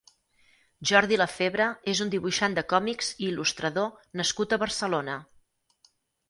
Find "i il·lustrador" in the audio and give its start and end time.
3.21-3.93